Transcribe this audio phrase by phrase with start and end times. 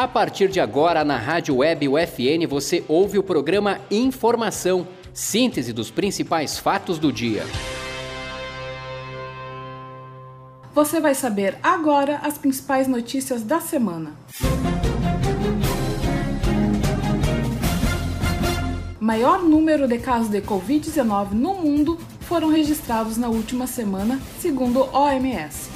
[0.00, 5.90] A partir de agora, na Rádio Web UFN, você ouve o programa Informação, síntese dos
[5.90, 7.44] principais fatos do dia.
[10.74, 14.14] Você vai saber agora as principais notícias da semana.
[18.98, 24.96] Maior número de casos de Covid-19 no mundo foram registrados na última semana, segundo o
[24.96, 25.69] OMS.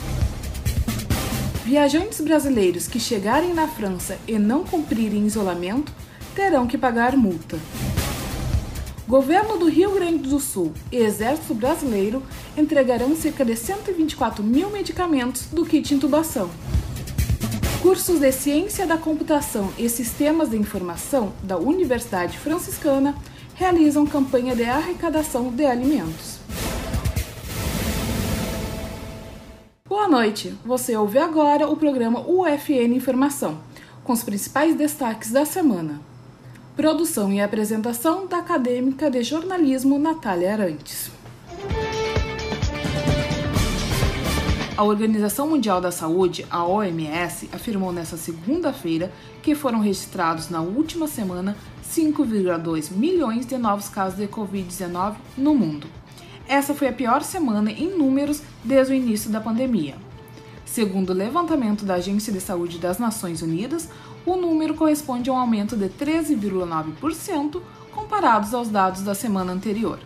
[1.64, 5.90] Viajantes brasileiros que chegarem na França e não cumprirem isolamento
[6.34, 7.58] terão que pagar multa.
[9.08, 12.22] Governo do Rio Grande do Sul e Exército Brasileiro
[12.54, 16.50] entregarão cerca de 124 mil medicamentos do kit intubação.
[17.80, 23.16] Cursos de Ciência da Computação e Sistemas de Informação da Universidade Franciscana
[23.54, 26.43] realizam campanha de arrecadação de alimentos.
[29.96, 30.52] Boa noite.
[30.64, 33.60] Você ouve agora o programa UFN Informação,
[34.02, 36.00] com os principais destaques da semana.
[36.74, 41.12] Produção e apresentação da acadêmica de jornalismo Natália Arantes.
[44.76, 49.12] A Organização Mundial da Saúde, a OMS, afirmou nesta segunda-feira
[49.44, 51.56] que foram registrados na última semana
[51.88, 55.86] 5,2 milhões de novos casos de Covid-19 no mundo.
[56.48, 59.96] Essa foi a pior semana em números desde o início da pandemia.
[60.64, 63.88] Segundo o levantamento da Agência de Saúde das Nações Unidas,
[64.26, 67.60] o número corresponde a um aumento de 13,9%
[67.92, 69.98] comparados aos dados da semana anterior.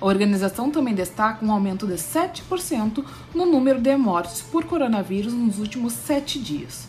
[0.00, 5.58] A organização também destaca um aumento de 7% no número de mortes por coronavírus nos
[5.58, 6.88] últimos sete dias.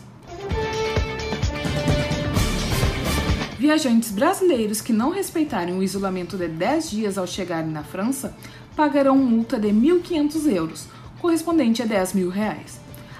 [3.58, 8.36] Viajantes brasileiros que não respeitarem o isolamento de 10 dias ao chegarem na França
[8.76, 10.86] pagarão multa de 1.500 euros,
[11.18, 12.78] correspondente a 10 mil reais.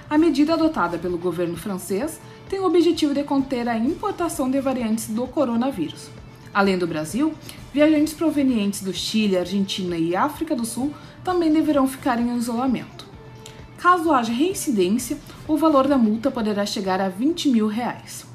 [0.08, 5.08] A medida adotada pelo governo francês tem o objetivo de conter a importação de variantes
[5.08, 6.10] do coronavírus.
[6.52, 7.34] Além do Brasil,
[7.72, 10.92] viajantes provenientes do Chile, Argentina e África do Sul
[11.24, 13.06] também deverão ficar em isolamento.
[13.78, 18.26] Caso haja reincidência, o valor da multa poderá chegar a 20 mil reais.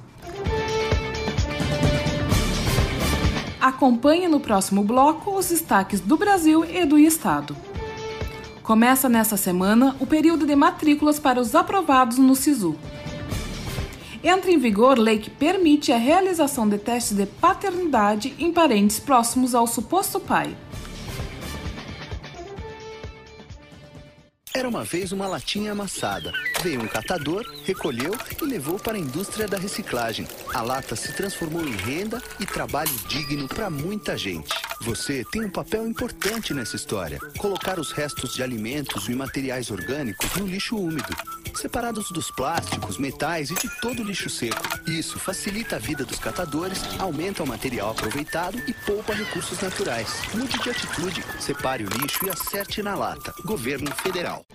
[3.61, 7.55] Acompanhe no próximo bloco os destaques do Brasil e do Estado.
[8.63, 12.75] Começa nesta semana o período de matrículas para os aprovados no SISU.
[14.23, 19.53] Entra em vigor lei que permite a realização de testes de paternidade em parentes próximos
[19.53, 20.57] ao suposto pai.
[24.61, 26.31] Era uma vez uma latinha amassada.
[26.61, 30.27] Veio um catador, recolheu e levou para a indústria da reciclagem.
[30.53, 34.53] A lata se transformou em renda e trabalho digno para muita gente.
[34.81, 37.17] Você tem um papel importante nessa história.
[37.39, 41.11] Colocar os restos de alimentos e materiais orgânicos no lixo úmido
[41.59, 44.61] separados dos plásticos, metais e de todo lixo seco.
[44.87, 50.21] Isso facilita a vida dos catadores, aumenta o material aproveitado e poupa recursos naturais.
[50.33, 53.33] Mude de atitude, separe o lixo e acerte na lata.
[53.45, 54.45] Governo Federal.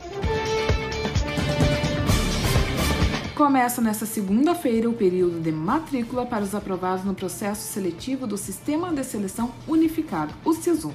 [3.37, 8.91] Começa nesta segunda-feira o período de matrícula para os aprovados no processo seletivo do Sistema
[8.91, 10.91] de Seleção Unificado, o SISU.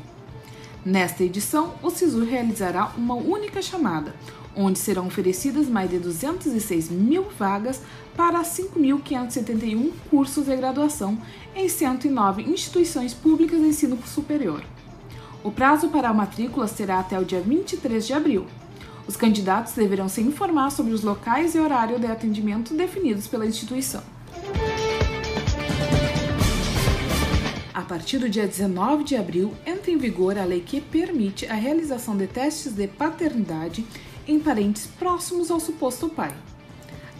[0.83, 4.15] Nesta edição, o SISU realizará uma única chamada,
[4.55, 7.79] onde serão oferecidas mais de 206 mil vagas
[8.17, 11.19] para 5.571 cursos de graduação
[11.55, 14.63] em 109 instituições públicas de ensino superior.
[15.43, 18.47] O prazo para a matrícula será até o dia 23 de abril.
[19.07, 24.01] Os candidatos deverão se informar sobre os locais e horário de atendimento definidos pela instituição.
[27.73, 31.53] A partir do dia 19 de abril, entra em vigor a lei que permite a
[31.53, 33.85] realização de testes de paternidade
[34.27, 36.35] em parentes próximos ao suposto pai.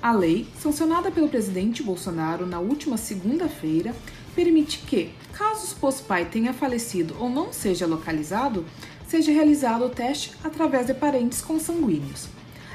[0.01, 3.95] A lei, sancionada pelo presidente Bolsonaro na última segunda-feira,
[4.35, 8.65] permite que, caso o suposto pai tenha falecido ou não seja localizado,
[9.07, 12.27] seja realizado o teste através de parentes consanguíneos.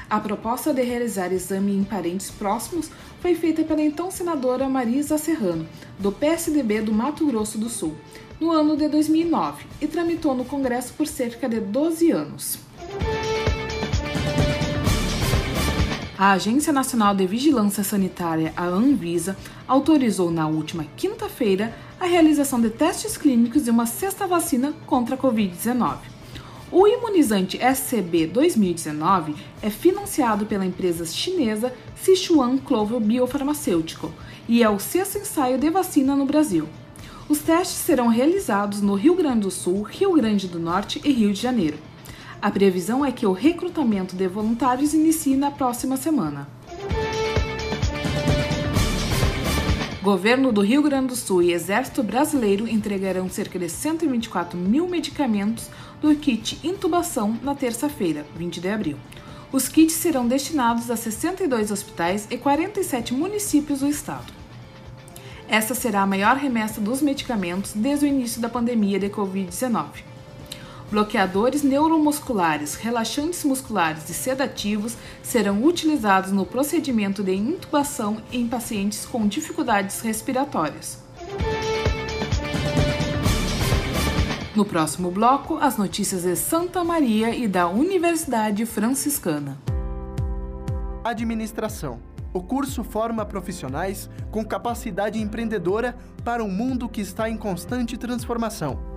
[0.09, 5.67] A proposta de realizar exame em parentes próximos foi feita pela então senadora Marisa Serrano,
[5.99, 7.93] do PSDB do Mato Grosso do Sul,
[8.39, 12.57] no ano de 2009 e tramitou no Congresso por cerca de 12 anos.
[16.17, 19.37] A Agência Nacional de Vigilância Sanitária, a Anvisa,
[19.67, 25.17] autorizou na última quinta-feira a realização de testes clínicos de uma sexta vacina contra a
[25.17, 26.16] Covid-19.
[26.69, 34.11] O imunizante SCB 2019 é financiado pela empresa chinesa Sichuan Clover Biopharmaceutical
[34.49, 36.67] e é o sexto ensaio de vacina no Brasil.
[37.29, 41.31] Os testes serão realizados no Rio Grande do Sul, Rio Grande do Norte e Rio
[41.31, 41.77] de Janeiro.
[42.41, 46.49] A previsão é que o recrutamento de voluntários inicie na próxima semana.
[50.07, 55.69] Governo do Rio Grande do Sul e Exército Brasileiro entregarão cerca de 124 mil medicamentos
[55.99, 58.97] do kit intubação na terça-feira, 20 de abril.
[59.51, 64.31] Os kits serão destinados a 62 hospitais e 47 municípios do estado.
[65.45, 69.87] Essa será a maior remessa dos medicamentos desde o início da pandemia de Covid-19.
[70.89, 79.27] Bloqueadores neuromusculares, relaxantes musculares e sedativos serão utilizados no procedimento de intubação em pacientes com
[79.27, 81.03] dificuldades respiratórias.
[84.55, 89.57] No próximo bloco, as notícias de Santa Maria e da Universidade Franciscana.
[91.03, 91.99] Administração.
[92.33, 98.96] O curso forma profissionais com capacidade empreendedora para um mundo que está em constante transformação.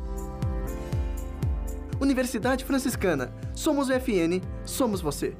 [2.01, 3.31] Universidade Franciscana.
[3.53, 5.35] Somos o FN, somos você.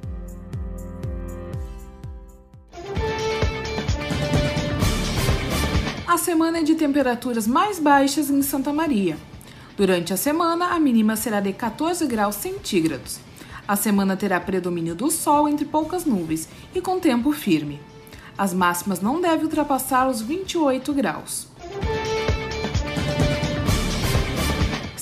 [6.08, 9.18] A semana é de temperaturas mais baixas em Santa Maria.
[9.75, 13.19] Durante a semana, a mínima será de 14 graus centígrados.
[13.68, 17.81] A semana terá predomínio do sol entre poucas nuvens e com tempo firme.
[18.38, 21.50] As máximas não devem ultrapassar os 28 graus.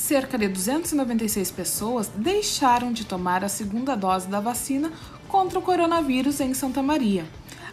[0.10, 4.92] Cerca de 296 pessoas deixaram de tomar a segunda dose da vacina
[5.28, 7.28] contra o coronavírus em Santa Maria.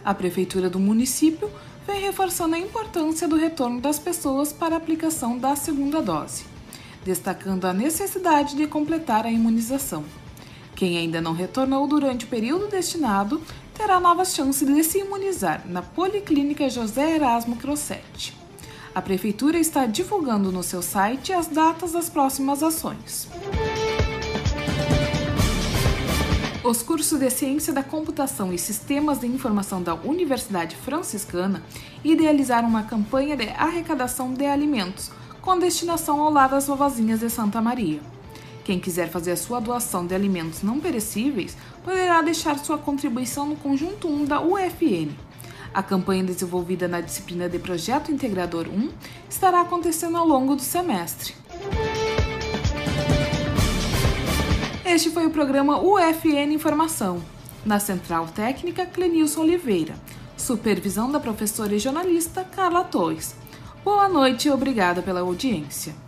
[0.05, 1.51] A prefeitura do município
[1.87, 6.45] vem reforçando a importância do retorno das pessoas para a aplicação da segunda dose,
[7.03, 10.05] destacando a necessidade de completar a imunização.
[10.75, 13.41] Quem ainda não retornou durante o período destinado
[13.73, 18.36] terá novas chances de se imunizar na Policlínica José Erasmo Crossetti.
[18.97, 23.29] A Prefeitura está divulgando no seu site as datas das próximas ações.
[26.65, 31.63] Os cursos de Ciência da Computação e Sistemas de Informação da Universidade Franciscana
[32.03, 35.11] idealizaram uma campanha de arrecadação de alimentos
[35.43, 38.01] com destinação ao lar das vovozinhas de Santa Maria.
[38.65, 41.55] Quem quiser fazer a sua doação de alimentos não perecíveis
[41.85, 45.11] poderá deixar sua contribuição no conjunto 1 da UFN,
[45.73, 48.91] a campanha desenvolvida na disciplina de Projeto Integrador 1
[49.29, 51.35] estará acontecendo ao longo do semestre.
[54.85, 57.23] Este foi o programa UFN Informação.
[57.65, 59.95] Na Central Técnica, Clenilson Oliveira.
[60.37, 63.35] Supervisão da professora e jornalista Carla Torres.
[63.85, 66.06] Boa noite e obrigada pela audiência.